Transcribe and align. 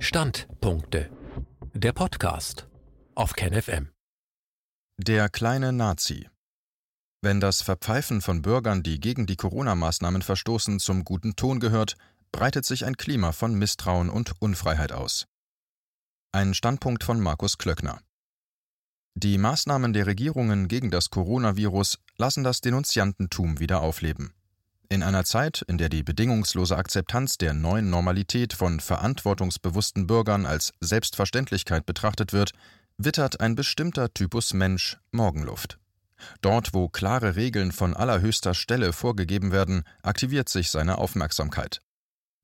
Standpunkte. 0.00 1.10
Der 1.74 1.92
Podcast 1.92 2.68
auf 3.16 3.32
KenFM. 3.32 3.90
Der 4.96 5.28
kleine 5.28 5.72
Nazi. 5.72 6.28
Wenn 7.20 7.40
das 7.40 7.62
Verpfeifen 7.62 8.20
von 8.20 8.40
Bürgern, 8.40 8.84
die 8.84 9.00
gegen 9.00 9.26
die 9.26 9.34
Corona-Maßnahmen 9.34 10.22
verstoßen, 10.22 10.78
zum 10.78 11.04
guten 11.04 11.34
Ton 11.34 11.58
gehört, 11.58 11.96
breitet 12.30 12.64
sich 12.64 12.84
ein 12.84 12.96
Klima 12.96 13.32
von 13.32 13.54
Misstrauen 13.54 14.08
und 14.08 14.40
Unfreiheit 14.40 14.92
aus. 14.92 15.26
Ein 16.30 16.54
Standpunkt 16.54 17.02
von 17.02 17.18
Markus 17.20 17.58
Klöckner. 17.58 18.00
Die 19.16 19.36
Maßnahmen 19.36 19.92
der 19.92 20.06
Regierungen 20.06 20.68
gegen 20.68 20.92
das 20.92 21.10
Coronavirus 21.10 21.98
lassen 22.16 22.44
das 22.44 22.60
Denunziantentum 22.60 23.58
wieder 23.58 23.80
aufleben. 23.80 24.32
In 24.90 25.02
einer 25.02 25.24
Zeit, 25.24 25.62
in 25.68 25.76
der 25.76 25.90
die 25.90 26.02
bedingungslose 26.02 26.76
Akzeptanz 26.76 27.36
der 27.36 27.52
neuen 27.52 27.90
Normalität 27.90 28.54
von 28.54 28.80
verantwortungsbewussten 28.80 30.06
Bürgern 30.06 30.46
als 30.46 30.72
Selbstverständlichkeit 30.80 31.84
betrachtet 31.84 32.32
wird, 32.32 32.52
wittert 32.96 33.40
ein 33.40 33.54
bestimmter 33.54 34.12
Typus 34.14 34.54
Mensch 34.54 34.96
Morgenluft. 35.12 35.78
Dort, 36.40 36.72
wo 36.72 36.88
klare 36.88 37.36
Regeln 37.36 37.70
von 37.70 37.94
allerhöchster 37.94 38.54
Stelle 38.54 38.94
vorgegeben 38.94 39.52
werden, 39.52 39.84
aktiviert 40.02 40.48
sich 40.48 40.70
seine 40.70 40.98
Aufmerksamkeit. 40.98 41.82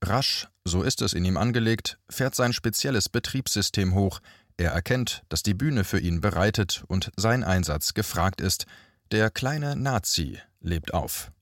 Rasch, 0.03 0.49
so 0.65 0.83
ist 0.83 1.01
es 1.01 1.15
in 1.15 1.25
ihm 1.25 1.39
angelegt, 1.39 1.99
fährt 2.11 2.35
sein 2.35 2.53
spezielles 2.53 3.09
Betriebssystem 3.09 3.95
hoch, 3.95 4.21
er 4.57 4.71
erkennt, 4.71 5.23
dass 5.29 5.43
die 5.43 5.55
Bühne 5.55 5.83
für 5.83 5.99
ihn 5.99 6.21
bereitet 6.21 6.85
und 6.87 7.11
sein 7.17 7.43
Einsatz 7.43 7.95
gefragt 7.95 8.41
ist. 8.41 8.67
Der 9.11 9.31
kleine 9.31 9.75
Nazi 9.75 10.39
lebt 10.61 10.95
auf. 10.95 11.33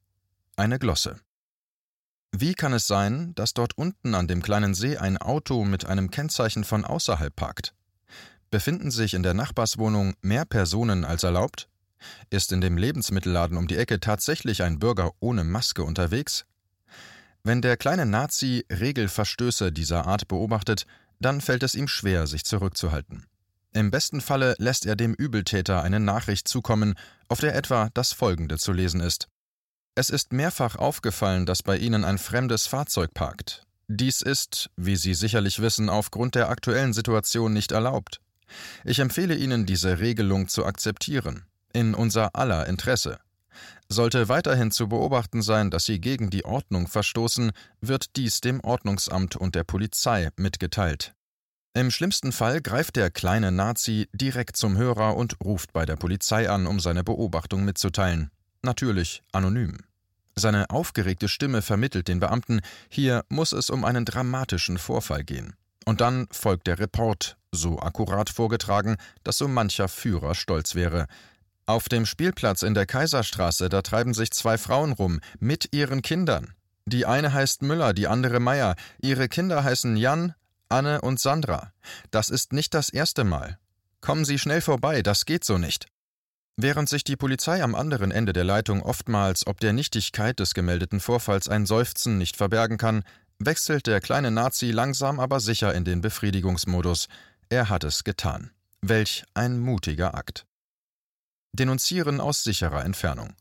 Eine 0.62 0.78
Glosse. 0.78 1.18
Wie 2.30 2.54
kann 2.54 2.72
es 2.72 2.86
sein, 2.86 3.34
dass 3.34 3.52
dort 3.52 3.76
unten 3.76 4.14
an 4.14 4.28
dem 4.28 4.42
kleinen 4.42 4.74
See 4.74 4.96
ein 4.96 5.18
Auto 5.18 5.64
mit 5.64 5.86
einem 5.86 6.12
Kennzeichen 6.12 6.62
von 6.62 6.84
außerhalb 6.84 7.34
parkt? 7.34 7.74
Befinden 8.48 8.92
sich 8.92 9.14
in 9.14 9.24
der 9.24 9.34
Nachbarswohnung 9.34 10.14
mehr 10.22 10.44
Personen 10.44 11.04
als 11.04 11.24
erlaubt? 11.24 11.68
Ist 12.30 12.52
in 12.52 12.60
dem 12.60 12.76
Lebensmittelladen 12.76 13.56
um 13.56 13.66
die 13.66 13.76
Ecke 13.76 13.98
tatsächlich 13.98 14.62
ein 14.62 14.78
Bürger 14.78 15.10
ohne 15.18 15.42
Maske 15.42 15.82
unterwegs? 15.82 16.44
Wenn 17.42 17.60
der 17.60 17.76
kleine 17.76 18.06
Nazi 18.06 18.64
Regelverstöße 18.70 19.72
dieser 19.72 20.06
Art 20.06 20.28
beobachtet, 20.28 20.86
dann 21.18 21.40
fällt 21.40 21.64
es 21.64 21.74
ihm 21.74 21.88
schwer, 21.88 22.28
sich 22.28 22.44
zurückzuhalten. 22.44 23.26
Im 23.72 23.90
besten 23.90 24.20
Falle 24.20 24.54
lässt 24.58 24.86
er 24.86 24.94
dem 24.94 25.14
Übeltäter 25.14 25.82
eine 25.82 25.98
Nachricht 25.98 26.46
zukommen, 26.46 26.94
auf 27.26 27.40
der 27.40 27.56
etwa 27.56 27.90
das 27.94 28.12
folgende 28.12 28.58
zu 28.58 28.72
lesen 28.72 29.00
ist 29.00 29.28
es 29.94 30.08
ist 30.08 30.32
mehrfach 30.32 30.76
aufgefallen, 30.76 31.44
dass 31.44 31.62
bei 31.62 31.76
Ihnen 31.76 32.04
ein 32.04 32.18
fremdes 32.18 32.66
Fahrzeug 32.66 33.12
parkt. 33.12 33.64
Dies 33.88 34.22
ist, 34.22 34.70
wie 34.76 34.96
Sie 34.96 35.12
sicherlich 35.12 35.60
wissen, 35.60 35.90
aufgrund 35.90 36.34
der 36.34 36.48
aktuellen 36.48 36.94
Situation 36.94 37.52
nicht 37.52 37.72
erlaubt. 37.72 38.20
Ich 38.84 39.00
empfehle 39.00 39.34
Ihnen, 39.34 39.66
diese 39.66 39.98
Regelung 39.98 40.48
zu 40.48 40.64
akzeptieren, 40.64 41.44
in 41.72 41.94
unser 41.94 42.34
aller 42.34 42.66
Interesse. 42.66 43.18
Sollte 43.88 44.30
weiterhin 44.30 44.70
zu 44.70 44.88
beobachten 44.88 45.42
sein, 45.42 45.70
dass 45.70 45.84
Sie 45.84 46.00
gegen 46.00 46.30
die 46.30 46.46
Ordnung 46.46 46.88
verstoßen, 46.88 47.52
wird 47.82 48.16
dies 48.16 48.40
dem 48.40 48.60
Ordnungsamt 48.60 49.36
und 49.36 49.54
der 49.54 49.64
Polizei 49.64 50.30
mitgeteilt. 50.36 51.14
Im 51.74 51.90
schlimmsten 51.90 52.32
Fall 52.32 52.62
greift 52.62 52.96
der 52.96 53.10
kleine 53.10 53.52
Nazi 53.52 54.08
direkt 54.14 54.56
zum 54.56 54.78
Hörer 54.78 55.16
und 55.16 55.36
ruft 55.44 55.74
bei 55.74 55.84
der 55.84 55.96
Polizei 55.96 56.48
an, 56.48 56.66
um 56.66 56.80
seine 56.80 57.04
Beobachtung 57.04 57.64
mitzuteilen 57.64 58.30
natürlich 58.62 59.22
anonym. 59.32 59.78
Seine 60.34 60.70
aufgeregte 60.70 61.28
Stimme 61.28 61.62
vermittelt 61.62 62.08
den 62.08 62.20
Beamten, 62.20 62.60
hier 62.88 63.24
muss 63.28 63.52
es 63.52 63.70
um 63.70 63.84
einen 63.84 64.04
dramatischen 64.04 64.78
Vorfall 64.78 65.24
gehen. 65.24 65.54
Und 65.84 66.00
dann 66.00 66.26
folgt 66.30 66.66
der 66.66 66.78
Report, 66.78 67.36
so 67.50 67.78
akkurat 67.80 68.30
vorgetragen, 68.30 68.96
dass 69.24 69.38
so 69.38 69.48
mancher 69.48 69.88
Führer 69.88 70.34
stolz 70.34 70.74
wäre. 70.74 71.06
Auf 71.66 71.88
dem 71.88 72.06
Spielplatz 72.06 72.62
in 72.62 72.74
der 72.74 72.86
Kaiserstraße, 72.86 73.68
da 73.68 73.82
treiben 73.82 74.14
sich 74.14 74.30
zwei 74.30 74.58
Frauen 74.58 74.92
rum, 74.92 75.20
mit 75.38 75.68
ihren 75.72 76.02
Kindern. 76.02 76.54
Die 76.86 77.06
eine 77.06 77.32
heißt 77.32 77.62
Müller, 77.62 77.92
die 77.92 78.08
andere 78.08 78.40
Meier. 78.40 78.74
Ihre 79.00 79.28
Kinder 79.28 79.62
heißen 79.62 79.96
Jan, 79.96 80.34
Anne 80.68 81.00
und 81.00 81.20
Sandra. 81.20 81.72
Das 82.10 82.30
ist 82.30 82.52
nicht 82.52 82.74
das 82.74 82.88
erste 82.88 83.24
Mal. 83.24 83.58
Kommen 84.00 84.24
Sie 84.24 84.38
schnell 84.38 84.60
vorbei, 84.60 85.02
das 85.02 85.24
geht 85.24 85.44
so 85.44 85.58
nicht. 85.58 85.86
Während 86.56 86.88
sich 86.88 87.02
die 87.02 87.16
Polizei 87.16 87.62
am 87.62 87.74
anderen 87.74 88.10
Ende 88.10 88.32
der 88.32 88.44
Leitung 88.44 88.82
oftmals 88.82 89.46
ob 89.46 89.60
der 89.60 89.72
Nichtigkeit 89.72 90.38
des 90.38 90.54
gemeldeten 90.54 91.00
Vorfalls 91.00 91.48
ein 91.48 91.66
Seufzen 91.66 92.18
nicht 92.18 92.36
verbergen 92.36 92.76
kann, 92.76 93.04
wechselt 93.38 93.86
der 93.86 94.00
kleine 94.00 94.30
Nazi 94.30 94.70
langsam 94.70 95.18
aber 95.18 95.40
sicher 95.40 95.74
in 95.74 95.84
den 95.84 96.00
Befriedigungsmodus. 96.02 97.08
Er 97.48 97.68
hat 97.68 97.84
es 97.84 98.04
getan. 98.04 98.50
Welch 98.82 99.24
ein 99.34 99.58
mutiger 99.58 100.14
Akt. 100.14 100.44
Denunzieren 101.52 102.20
aus 102.20 102.44
sicherer 102.44 102.84
Entfernung. 102.84 103.34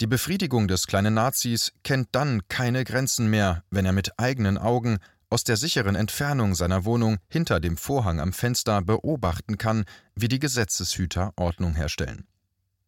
Die 0.00 0.06
Befriedigung 0.06 0.68
des 0.68 0.86
kleinen 0.86 1.14
Nazis 1.14 1.72
kennt 1.82 2.08
dann 2.12 2.46
keine 2.48 2.84
Grenzen 2.84 3.28
mehr, 3.28 3.64
wenn 3.70 3.84
er 3.84 3.92
mit 3.92 4.18
eigenen 4.18 4.56
Augen 4.56 4.98
aus 5.30 5.44
der 5.44 5.56
sicheren 5.56 5.94
Entfernung 5.94 6.54
seiner 6.54 6.84
Wohnung 6.84 7.18
hinter 7.28 7.60
dem 7.60 7.76
Vorhang 7.76 8.20
am 8.20 8.32
Fenster 8.32 8.82
beobachten 8.82 9.58
kann, 9.58 9.84
wie 10.14 10.28
die 10.28 10.38
Gesetzeshüter 10.38 11.32
Ordnung 11.36 11.74
herstellen. 11.74 12.26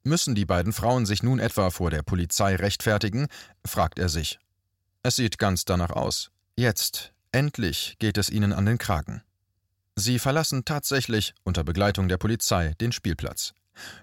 Müssen 0.02 0.34
die 0.34 0.46
beiden 0.46 0.72
Frauen 0.72 1.04
sich 1.04 1.22
nun 1.22 1.38
etwa 1.38 1.70
vor 1.70 1.90
der 1.90 2.02
Polizei 2.02 2.56
rechtfertigen? 2.56 3.26
fragt 3.66 3.98
er 3.98 4.08
sich. 4.08 4.38
Es 5.02 5.16
sieht 5.16 5.38
ganz 5.38 5.64
danach 5.64 5.90
aus. 5.90 6.30
Jetzt, 6.56 7.12
endlich, 7.32 7.96
geht 7.98 8.16
es 8.16 8.30
ihnen 8.30 8.52
an 8.52 8.66
den 8.66 8.78
Kragen. 8.78 9.22
Sie 9.96 10.18
verlassen 10.18 10.64
tatsächlich 10.64 11.34
unter 11.42 11.64
Begleitung 11.64 12.08
der 12.08 12.16
Polizei 12.16 12.74
den 12.80 12.92
Spielplatz. 12.92 13.52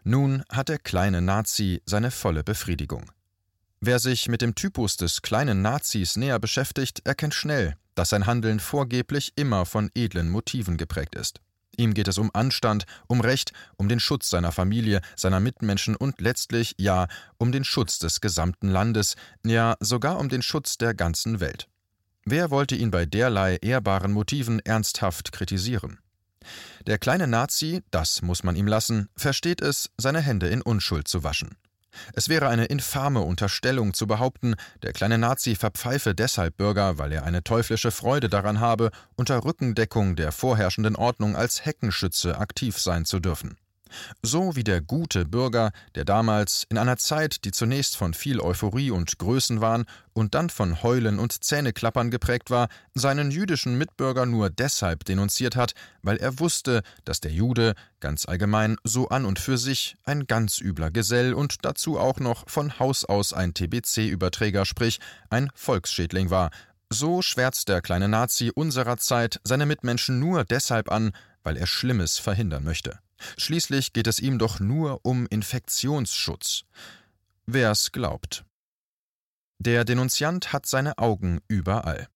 Nun 0.04 0.44
hat 0.52 0.70
der 0.70 0.80
kleine 0.80 1.22
Nazi 1.22 1.82
seine 1.86 2.12
volle 2.12 2.44
Befriedigung. 2.44 3.12
Wer 3.80 4.00
sich 4.00 4.28
mit 4.28 4.42
dem 4.42 4.56
Typus 4.56 4.98
des 4.98 5.22
kleinen 5.22 5.62
Nazis 5.62 6.16
näher 6.16 6.40
beschäftigt, 6.40 7.06
erkennt 7.06 7.36
schnell, 7.36 7.76
dass 7.94 8.10
sein 8.10 8.26
Handeln 8.26 8.60
vorgeblich 8.60 9.34
immer 9.36 9.66
von 9.66 9.92
edlen 9.94 10.30
Motiven 10.30 10.78
geprägt 10.78 11.14
ist. 11.14 11.42
Ihm 11.78 11.94
geht 11.94 12.08
es 12.08 12.18
um 12.18 12.32
Anstand, 12.34 12.86
um 13.06 13.22
Recht, 13.22 13.54
um 13.78 13.88
den 13.88 14.00
Schutz 14.00 14.32
seiner 14.32 14.52
Familie, 14.52 15.02
seiner 15.16 15.40
Mitmenschen 15.40 15.96
und 15.96 16.20
letztlich, 16.20 16.74
ja, 16.80 17.08
um 17.38 17.52
den 17.52 17.64
Schutz 17.64 18.00
des 18.00 18.20
gesamten 18.20 18.70
Landes, 18.70 19.16
ja 19.46 19.76
sogar 19.80 20.18
um 20.18 20.28
den 20.28 20.42
Schutz 20.42 20.80
der 20.80 20.96
ganzen 20.96 21.40
Welt. 21.40 21.68
Wer 22.26 22.50
wollte 22.50 22.76
ihn 22.76 22.90
bei 22.90 23.06
derlei 23.06 23.58
ehrbaren 23.58 24.12
Motiven 24.12 24.60
ernsthaft 24.60 25.32
kritisieren? 25.32 26.00
Der 26.88 26.98
kleine 26.98 27.28
Nazi, 27.28 27.84
das 27.92 28.24
muss 28.24 28.44
man 28.44 28.56
ihm 28.56 28.68
lassen, 28.68 29.10
versteht 29.16 29.62
es, 29.62 29.92
seine 29.98 30.22
Hände 30.22 30.48
in 30.48 30.64
Unschuld 30.64 31.08
zu 31.08 31.24
waschen. 31.24 31.58
Es 32.14 32.30
wäre 32.30 32.50
eine 32.50 32.66
infame 32.66 33.22
Unterstellung 33.22 33.94
zu 33.94 34.08
behaupten, 34.08 34.56
der 34.82 34.94
kleine 34.94 35.18
Nazi 35.18 35.56
verpfeife 35.56 36.16
deshalb 36.16 36.58
Bürger, 36.58 36.98
weil 36.98 37.12
er 37.12 37.24
eine 37.24 37.44
teuflische 37.44 37.92
Freude 37.92 38.30
daran 38.30 38.60
habe, 38.60 38.92
unter 39.16 39.44
Rückendeckung 39.44 40.16
der 40.16 40.32
vorherrschenden 40.32 40.96
Ordnung 40.96 41.36
als 41.36 41.66
Heckenschütze 41.66 42.38
aktiv 42.38 42.78
sein 42.78 43.06
zu 43.06 43.20
dürfen 43.20 43.58
so 44.22 44.56
wie 44.56 44.64
der 44.64 44.82
gute 44.82 45.26
Bürger, 45.26 45.72
der 45.96 46.06
damals 46.06 46.66
in 46.70 46.78
einer 46.78 46.98
Zeit, 46.98 47.46
die 47.46 47.52
zunächst 47.52 47.98
von 47.98 48.14
viel 48.14 48.40
Euphorie 48.40 48.92
und 48.92 49.18
Größenwahn 49.18 49.86
und 50.14 50.34
dann 50.36 50.50
von 50.50 50.82
Heulen 50.84 51.20
und 51.20 51.44
Zähneklappern 51.44 52.10
geprägt 52.10 52.50
war, 52.50 52.70
seinen 52.94 53.32
jüdischen 53.32 53.78
Mitbürger 53.78 54.26
nur 54.26 54.50
deshalb 54.50 55.06
denunziert 55.06 55.56
hat, 55.56 55.74
weil 56.02 56.18
er 56.18 56.40
wusste, 56.40 56.82
dass 57.06 57.22
der 57.22 57.32
Jude 57.32 57.76
ganz 58.00 58.26
allgemein 58.28 58.78
so 58.84 59.10
an 59.10 59.26
und 59.26 59.40
für 59.40 59.58
sich 59.58 59.96
ein 60.04 60.26
ganz 60.26 60.60
übler 60.60 60.92
Gesell 60.92 61.34
und 61.34 61.66
dazu 61.66 62.00
auch 62.00 62.20
noch 62.20 62.50
von 62.50 62.80
Haus 62.80 63.06
aus 63.06 63.34
ein 63.34 63.54
TBC-Überträger, 63.54 64.66
sprich 64.66 65.00
ein 65.30 65.50
Volksschädling 65.54 66.30
war, 66.30 66.50
so 66.90 67.22
schwärzt 67.22 67.68
der 67.68 67.82
kleine 67.82 68.08
Nazi 68.08 68.52
unserer 68.54 68.98
Zeit 68.98 69.40
seine 69.44 69.66
Mitmenschen 69.66 70.20
nur 70.20 70.46
deshalb 70.46 70.92
an, 70.92 71.12
weil 71.44 71.58
er 71.58 71.68
Schlimmes 71.68 72.18
verhindern 72.18 72.64
möchte. 72.64 73.00
Schließlich 73.38 73.94
geht 73.94 74.08
es 74.08 74.20
ihm 74.20 74.40
doch 74.40 74.60
nur 74.60 75.00
um 75.04 75.28
Infektionsschutz. 75.28 76.64
Wer's 77.46 77.92
glaubt. 77.92 78.46
Der 79.60 79.86
Denunziant 79.86 80.54
hat 80.54 80.66
seine 80.66 80.98
Augen 80.98 81.40
überall. 81.48 82.08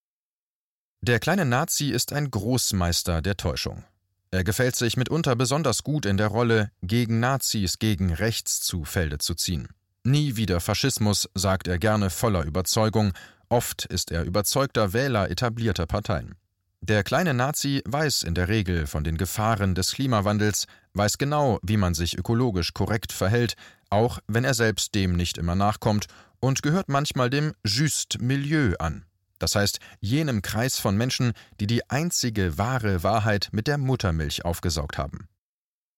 Der 1.02 1.20
kleine 1.20 1.46
Nazi 1.46 1.90
ist 1.90 2.14
ein 2.14 2.30
Großmeister 2.30 3.22
der 3.22 3.36
Täuschung. 3.36 3.84
Er 4.30 4.44
gefällt 4.44 4.76
sich 4.76 4.96
mitunter 4.96 5.36
besonders 5.36 5.84
gut 5.84 6.06
in 6.06 6.18
der 6.18 6.28
Rolle, 6.28 6.72
gegen 6.82 7.20
Nazis, 7.20 7.80
gegen 7.80 8.14
rechts 8.14 8.62
zu 8.62 8.86
Felde 8.86 9.18
zu 9.18 9.36
ziehen. 9.36 9.68
Nie 10.04 10.36
wieder 10.36 10.60
Faschismus, 10.60 11.30
sagt 11.34 11.68
er 11.68 11.80
gerne 11.80 12.10
voller 12.10 12.44
Überzeugung, 12.44 13.14
oft 13.50 13.86
ist 13.86 14.12
er 14.12 14.24
überzeugter 14.24 14.94
Wähler 14.94 15.30
etablierter 15.30 15.86
Parteien. 15.86 16.36
Der 16.84 17.04
kleine 17.04 17.36
Nazi 17.36 17.84
weiß 17.86 18.24
in 18.24 18.34
der 18.34 18.48
Regel 18.48 18.88
von 18.88 19.04
den 19.04 19.18
Gefahren 19.18 19.76
des 19.76 19.92
Klimawandels, 19.92 20.66
weiß 20.96 21.20
genau, 21.20 21.60
wie 21.62 21.78
man 21.78 21.94
sich 21.94 22.18
ökologisch 22.18 22.74
korrekt 22.74 23.14
verhält, 23.14 23.56
auch 23.92 24.18
wenn 24.28 24.44
er 24.44 24.56
selbst 24.56 24.96
dem 24.96 25.16
nicht 25.16 25.38
immer 25.38 25.54
nachkommt, 25.54 26.08
und 26.40 26.64
gehört 26.64 26.90
manchmal 26.90 27.30
dem 27.30 27.54
Just 27.64 28.20
Milieu 28.20 28.74
an. 28.80 29.06
das 29.38 29.56
heißt 29.56 29.80
jenem 30.00 30.42
Kreis 30.42 30.80
von 30.80 30.98
Menschen, 30.98 31.34
die 31.60 31.68
die 31.68 31.90
einzige 31.90 32.58
wahre 32.58 33.04
Wahrheit 33.04 33.50
mit 33.52 33.68
der 33.68 33.78
Muttermilch 33.78 34.46
aufgesaugt 34.46 34.98
haben. 34.98 35.28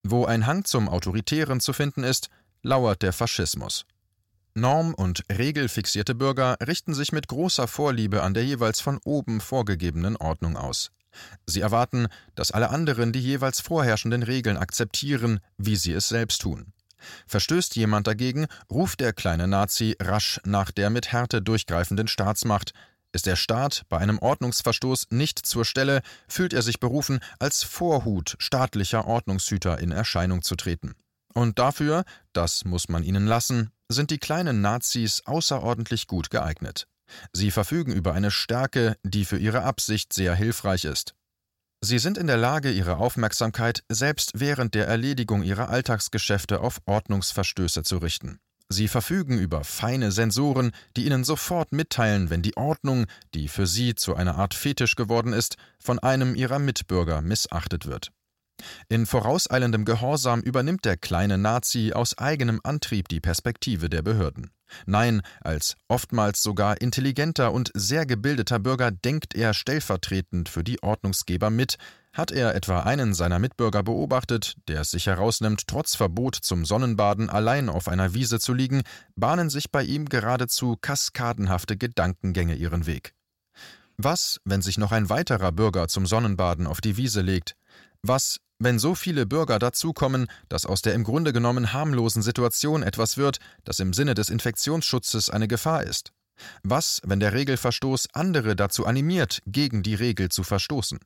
Wo 0.03 0.25
ein 0.25 0.45
Hang 0.47 0.65
zum 0.65 0.89
Autoritären 0.89 1.59
zu 1.59 1.71
finden 1.73 2.03
ist, 2.03 2.29
lauert 2.61 3.01
der 3.01 3.13
Faschismus. 3.13 3.85
Norm- 4.55 4.93
und 4.93 5.23
regelfixierte 5.31 6.13
Bürger 6.13 6.57
richten 6.65 6.93
sich 6.93 7.11
mit 7.11 7.27
großer 7.27 7.67
Vorliebe 7.67 8.21
an 8.21 8.35
der 8.35 8.45
jeweils 8.45 8.81
von 8.81 8.99
oben 9.03 9.41
vorgegebenen 9.41 10.15
Ordnung 10.15 10.57
aus. 10.57 10.91
Sie 11.47 11.61
erwarten, 11.61 12.07
dass 12.35 12.51
alle 12.51 12.69
anderen 12.69 13.11
die 13.13 13.19
jeweils 13.19 13.59
vorherrschenden 13.59 14.21
Regeln 14.21 14.57
akzeptieren, 14.57 15.39
wie 15.57 15.75
sie 15.75 15.93
es 15.93 16.07
selbst 16.07 16.41
tun. 16.41 16.73
Verstößt 17.27 17.75
jemand 17.75 18.07
dagegen, 18.07 18.45
ruft 18.71 18.99
der 18.99 19.13
kleine 19.13 19.47
Nazi 19.47 19.95
rasch 19.99 20.39
nach 20.45 20.71
der 20.71 20.89
mit 20.89 21.11
Härte 21.11 21.41
durchgreifenden 21.41 22.07
Staatsmacht. 22.07 22.73
Ist 23.11 23.25
der 23.25 23.35
Staat 23.35 23.83
bei 23.89 23.97
einem 23.97 24.19
Ordnungsverstoß 24.19 25.07
nicht 25.09 25.39
zur 25.45 25.65
Stelle, 25.65 26.01
fühlt 26.27 26.53
er 26.53 26.61
sich 26.61 26.79
berufen, 26.79 27.19
als 27.39 27.63
Vorhut 27.63 28.35
staatlicher 28.39 29.05
Ordnungshüter 29.05 29.79
in 29.79 29.91
Erscheinung 29.91 30.41
zu 30.41 30.55
treten. 30.55 30.93
Und 31.33 31.59
dafür, 31.59 32.05
das 32.31 32.63
muss 32.65 32.89
man 32.89 33.03
ihnen 33.03 33.25
lassen, 33.27 33.71
sind 33.93 34.11
die 34.11 34.17
kleinen 34.17 34.61
Nazis 34.61 35.21
außerordentlich 35.25 36.07
gut 36.07 36.29
geeignet. 36.29 36.87
Sie 37.31 37.51
verfügen 37.51 37.93
über 37.93 38.13
eine 38.13 38.31
Stärke, 38.31 38.97
die 39.03 39.25
für 39.25 39.37
ihre 39.37 39.63
Absicht 39.63 40.13
sehr 40.13 40.35
hilfreich 40.35 40.85
ist. 40.85 41.15
Sie 41.81 41.99
sind 41.99 42.17
in 42.17 42.27
der 42.27 42.37
Lage, 42.37 42.71
ihre 42.71 42.97
Aufmerksamkeit 42.97 43.83
selbst 43.89 44.31
während 44.35 44.73
der 44.73 44.87
Erledigung 44.87 45.43
ihrer 45.43 45.69
Alltagsgeschäfte 45.69 46.61
auf 46.61 46.79
Ordnungsverstöße 46.85 47.83
zu 47.83 47.97
richten. 47.97 48.39
Sie 48.69 48.87
verfügen 48.87 49.37
über 49.37 49.65
feine 49.65 50.11
Sensoren, 50.11 50.71
die 50.95 51.05
ihnen 51.05 51.23
sofort 51.25 51.73
mitteilen, 51.73 52.29
wenn 52.29 52.41
die 52.41 52.55
Ordnung, 52.55 53.05
die 53.33 53.49
für 53.49 53.67
sie 53.67 53.95
zu 53.95 54.15
einer 54.15 54.35
Art 54.35 54.53
Fetisch 54.53 54.95
geworden 54.95 55.33
ist, 55.33 55.57
von 55.77 55.99
einem 55.99 56.35
ihrer 56.35 56.59
Mitbürger 56.59 57.21
missachtet 57.21 57.85
wird. 57.85 58.11
In 58.89 59.05
vorauseilendem 59.05 59.85
Gehorsam 59.85 60.41
übernimmt 60.41 60.85
der 60.85 60.97
kleine 60.97 61.37
Nazi 61.37 61.93
aus 61.93 62.17
eigenem 62.17 62.59
Antrieb 62.63 63.07
die 63.07 63.19
Perspektive 63.19 63.89
der 63.89 64.01
Behörden. 64.01 64.51
Nein, 64.85 65.21
als 65.41 65.75
oftmals 65.87 66.41
sogar 66.41 66.81
intelligenter 66.81 67.51
und 67.51 67.71
sehr 67.73 68.05
gebildeter 68.05 68.59
Bürger 68.59 68.91
denkt 68.91 69.35
er 69.35 69.53
stellvertretend 69.53 70.49
für 70.49 70.63
die 70.63 70.81
Ordnungsgeber 70.81 71.49
mit, 71.49 71.77
hat 72.11 72.31
er 72.31 72.53
etwa 72.55 72.81
einen 72.81 73.13
seiner 73.13 73.39
Mitbürger 73.39 73.83
beobachtet, 73.83 74.55
der 74.67 74.81
es 74.81 74.91
sich 74.91 75.07
herausnimmt, 75.07 75.67
trotz 75.67 75.95
Verbot 75.95 76.35
zum 76.35 76.63
Sonnenbaden 76.63 77.29
allein 77.29 77.69
auf 77.69 77.87
einer 77.87 78.13
Wiese 78.13 78.39
zu 78.39 78.53
liegen, 78.53 78.83
bahnen 79.15 79.49
sich 79.49 79.71
bei 79.71 79.83
ihm 79.83 80.07
geradezu 80.07 80.77
kaskadenhafte 80.79 81.75
Gedankengänge 81.75 82.55
ihren 82.55 82.85
Weg. 82.85 83.13
Was, 83.97 84.39
wenn 84.43 84.61
sich 84.61 84.77
noch 84.77 84.91
ein 84.91 85.09
weiterer 85.09 85.51
Bürger 85.51 85.87
zum 85.87 86.05
Sonnenbaden 86.05 86.67
auf 86.67 86.81
die 86.81 86.97
Wiese 86.97 87.21
legt? 87.21 87.55
Was, 88.01 88.39
wenn 88.63 88.79
so 88.79 88.95
viele 88.95 89.25
Bürger 89.25 89.59
dazukommen, 89.59 90.27
dass 90.49 90.65
aus 90.65 90.81
der 90.81 90.93
im 90.93 91.03
Grunde 91.03 91.33
genommen 91.33 91.73
harmlosen 91.73 92.21
Situation 92.21 92.83
etwas 92.83 93.17
wird, 93.17 93.39
das 93.63 93.79
im 93.79 93.93
Sinne 93.93 94.13
des 94.13 94.29
Infektionsschutzes 94.29 95.29
eine 95.29 95.47
Gefahr 95.47 95.83
ist? 95.83 96.11
Was, 96.63 97.01
wenn 97.05 97.19
der 97.19 97.33
Regelverstoß 97.33 98.09
andere 98.13 98.55
dazu 98.55 98.85
animiert, 98.85 99.41
gegen 99.45 99.83
die 99.83 99.95
Regel 99.95 100.29
zu 100.29 100.43
verstoßen? 100.43 100.99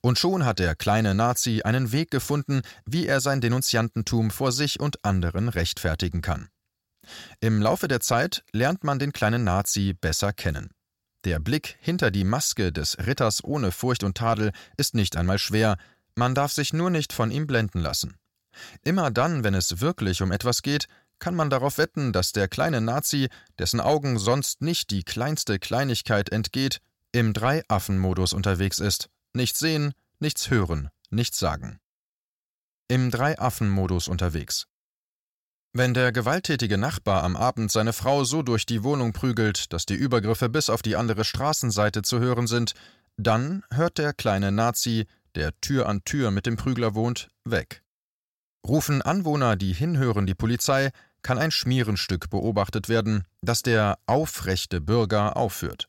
Und 0.00 0.18
schon 0.18 0.44
hat 0.44 0.58
der 0.58 0.74
kleine 0.74 1.14
Nazi 1.14 1.62
einen 1.62 1.92
Weg 1.92 2.10
gefunden, 2.10 2.62
wie 2.86 3.06
er 3.06 3.20
sein 3.20 3.40
Denunziantentum 3.40 4.30
vor 4.30 4.52
sich 4.52 4.80
und 4.80 5.04
anderen 5.04 5.48
rechtfertigen 5.48 6.22
kann. 6.22 6.48
Im 7.40 7.60
Laufe 7.60 7.88
der 7.88 8.00
Zeit 8.00 8.44
lernt 8.52 8.84
man 8.84 8.98
den 8.98 9.12
kleinen 9.12 9.44
Nazi 9.44 9.94
besser 10.00 10.32
kennen. 10.32 10.70
Der 11.24 11.38
Blick 11.38 11.76
hinter 11.80 12.10
die 12.10 12.24
Maske 12.24 12.70
des 12.70 12.98
Ritters 12.98 13.42
ohne 13.42 13.72
Furcht 13.72 14.04
und 14.04 14.16
Tadel 14.16 14.52
ist 14.76 14.94
nicht 14.94 15.16
einmal 15.16 15.38
schwer, 15.38 15.78
man 16.14 16.34
darf 16.34 16.52
sich 16.52 16.72
nur 16.72 16.90
nicht 16.90 17.12
von 17.12 17.30
ihm 17.30 17.46
blenden 17.46 17.80
lassen. 17.80 18.16
Immer 18.82 19.10
dann, 19.10 19.44
wenn 19.44 19.54
es 19.54 19.80
wirklich 19.80 20.22
um 20.22 20.30
etwas 20.30 20.62
geht, 20.62 20.86
kann 21.18 21.34
man 21.34 21.50
darauf 21.50 21.78
wetten, 21.78 22.12
dass 22.12 22.32
der 22.32 22.48
kleine 22.48 22.80
Nazi, 22.80 23.28
dessen 23.58 23.80
Augen 23.80 24.18
sonst 24.18 24.62
nicht 24.62 24.90
die 24.90 25.02
kleinste 25.02 25.58
Kleinigkeit 25.58 26.30
entgeht, 26.30 26.80
im 27.12 27.32
Drei-Affen-Modus 27.32 28.32
unterwegs 28.32 28.78
ist. 28.78 29.08
Nichts 29.32 29.58
sehen, 29.58 29.94
nichts 30.18 30.50
hören, 30.50 30.90
nichts 31.10 31.38
sagen. 31.38 31.78
Im 32.88 33.10
Drei-Affen-Modus 33.10 34.08
unterwegs. 34.08 34.66
Wenn 35.72 35.94
der 35.94 36.12
gewalttätige 36.12 36.78
Nachbar 36.78 37.24
am 37.24 37.34
Abend 37.34 37.70
seine 37.70 37.92
Frau 37.92 38.22
so 38.22 38.42
durch 38.42 38.64
die 38.64 38.84
Wohnung 38.84 39.12
prügelt, 39.12 39.72
dass 39.72 39.86
die 39.86 39.94
Übergriffe 39.94 40.48
bis 40.48 40.70
auf 40.70 40.82
die 40.82 40.94
andere 40.94 41.24
Straßenseite 41.24 42.02
zu 42.02 42.20
hören 42.20 42.46
sind, 42.46 42.74
dann 43.16 43.64
hört 43.70 43.98
der 43.98 44.12
kleine 44.12 44.52
Nazi, 44.52 45.06
der 45.34 45.58
Tür 45.60 45.88
an 45.88 46.04
Tür 46.04 46.30
mit 46.30 46.46
dem 46.46 46.56
Prügler 46.56 46.94
wohnt, 46.94 47.28
weg. 47.44 47.82
Rufen 48.66 49.02
Anwohner, 49.02 49.56
die 49.56 49.72
hinhören, 49.72 50.26
die 50.26 50.34
Polizei, 50.34 50.90
kann 51.22 51.38
ein 51.38 51.50
Schmierenstück 51.50 52.30
beobachtet 52.30 52.88
werden, 52.88 53.24
das 53.42 53.62
der 53.62 53.98
aufrechte 54.06 54.80
Bürger 54.80 55.36
aufführt. 55.36 55.88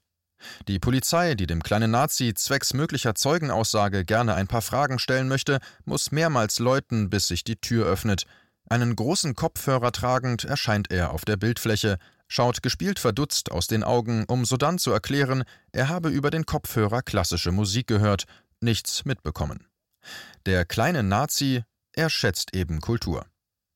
Die 0.67 0.79
Polizei, 0.79 1.35
die 1.35 1.47
dem 1.47 1.63
kleinen 1.63 1.91
Nazi 1.91 2.33
zwecks 2.33 2.73
möglicher 2.73 3.15
Zeugenaussage 3.15 4.05
gerne 4.05 4.35
ein 4.35 4.47
paar 4.47 4.61
Fragen 4.61 4.99
stellen 4.99 5.27
möchte, 5.27 5.59
muss 5.85 6.11
mehrmals 6.11 6.59
läuten, 6.59 7.09
bis 7.09 7.27
sich 7.27 7.43
die 7.43 7.55
Tür 7.55 7.85
öffnet. 7.85 8.25
Einen 8.69 8.95
großen 8.95 9.35
Kopfhörer 9.35 9.91
tragend 9.91 10.43
erscheint 10.43 10.91
er 10.91 11.11
auf 11.11 11.25
der 11.25 11.37
Bildfläche, 11.37 11.97
schaut 12.27 12.63
gespielt 12.63 12.99
verdutzt 12.99 13.51
aus 13.51 13.67
den 13.67 13.83
Augen, 13.83 14.25
um 14.25 14.45
sodann 14.45 14.79
zu 14.79 14.91
erklären, 14.91 15.43
er 15.71 15.89
habe 15.89 16.09
über 16.09 16.31
den 16.31 16.45
Kopfhörer 16.45 17.01
klassische 17.01 17.51
Musik 17.51 17.87
gehört 17.87 18.25
nichts 18.61 19.05
mitbekommen. 19.05 19.67
Der 20.45 20.65
kleine 20.65 21.03
Nazi, 21.03 21.63
er 21.93 22.09
schätzt 22.09 22.55
eben 22.55 22.81
Kultur. 22.81 23.25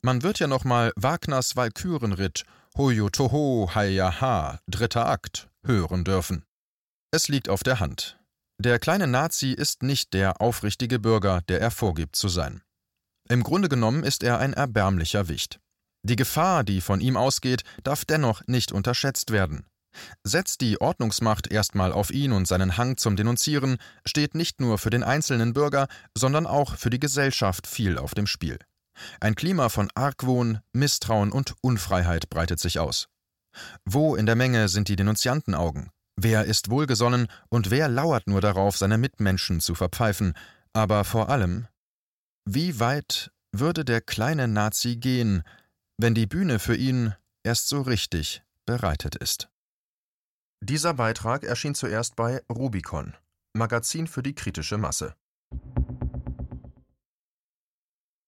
Man 0.02 0.24
wird 0.24 0.40
ja 0.40 0.48
noch 0.48 0.64
mal 0.64 0.92
Wagners 0.96 1.56
Walkürenritt 1.56 2.46
Hoyo 2.78 3.10
Toho 3.10 3.70
Ha, 3.74 4.60
dritter 4.68 5.08
Akt 5.08 5.50
hören 5.66 6.04
dürfen. 6.04 6.46
Es 7.12 7.28
liegt 7.28 7.50
auf 7.50 7.64
der 7.64 7.80
Hand. 7.80 8.20
Der 8.62 8.78
kleine 8.80 9.08
Nazi 9.08 9.52
ist 9.52 9.84
nicht 9.84 10.14
der 10.14 10.42
aufrichtige 10.42 11.00
Bürger, 11.00 11.42
der 11.48 11.62
er 11.62 11.72
vorgibt 11.72 12.16
zu 12.16 12.28
sein. 12.28 12.62
Im 13.30 13.44
Grunde 13.44 13.70
genommen 13.70 14.04
ist 14.04 14.24
er 14.24 14.40
ein 14.40 14.54
erbärmlicher 14.54 15.28
Wicht. 15.28 15.60
Die 16.04 16.16
Gefahr, 16.16 16.64
die 16.64 16.82
von 16.82 17.02
ihm 17.02 17.18
ausgeht, 17.18 17.64
darf 17.84 18.06
dennoch 18.06 18.42
nicht 18.48 18.72
unterschätzt 18.72 19.32
werden. 19.32 19.66
Setzt 20.24 20.62
die 20.62 20.80
Ordnungsmacht 20.80 21.52
erstmal 21.52 21.92
auf 21.92 22.12
ihn 22.12 22.32
und 22.32 22.48
seinen 22.48 22.78
Hang 22.78 22.98
zum 22.98 23.16
Denunzieren, 23.16 23.78
steht 24.06 24.36
nicht 24.36 24.62
nur 24.62 24.78
für 24.78 24.90
den 24.90 25.04
einzelnen 25.04 25.54
Bürger, 25.54 25.88
sondern 26.16 26.46
auch 26.46 26.76
für 26.76 26.90
die 26.90 27.00
Gesellschaft 27.00 27.68
viel 27.68 27.98
auf 27.98 28.14
dem 28.14 28.28
Spiel. 28.28 28.60
Ein 29.20 29.36
Klima 29.36 29.70
von 29.70 29.90
Argwohn, 29.96 30.60
Misstrauen 30.74 31.32
und 31.32 31.56
Unfreiheit 31.62 32.30
breitet 32.30 32.60
sich 32.60 32.80
aus. 32.80 33.08
Wo 33.86 34.16
in 34.16 34.26
der 34.26 34.36
Menge 34.36 34.70
sind 34.70 34.88
die 34.88 34.96
Denunziantenaugen? 34.96 35.90
Wer 36.16 36.46
ist 36.46 36.70
wohlgesonnen 36.70 37.28
und 37.50 37.72
wer 37.72 37.88
lauert 37.88 38.28
nur 38.28 38.42
darauf, 38.42 38.78
seine 38.78 38.98
Mitmenschen 38.98 39.62
zu 39.62 39.74
verpfeifen? 39.74 40.34
Aber 40.74 41.04
vor 41.04 41.30
allem, 41.30 41.68
wie 42.46 42.80
weit 42.80 43.32
würde 43.52 43.86
der 43.86 44.02
kleine 44.02 44.48
Nazi 44.48 44.98
gehen, 44.98 45.44
wenn 45.98 46.14
die 46.14 46.28
Bühne 46.28 46.60
für 46.60 46.76
ihn 46.76 47.16
erst 47.44 47.70
so 47.70 47.82
richtig 47.82 48.44
bereitet 48.66 49.16
ist? 49.16 49.50
Dieser 50.62 50.94
Beitrag 50.94 51.46
erschien 51.46 51.74
zuerst 51.74 52.16
bei 52.16 52.42
Rubicon– 52.52 53.16
Magazin 53.54 54.08
für 54.08 54.22
die 54.22 54.36
kritische 54.36 54.78
Masse. 54.78 55.16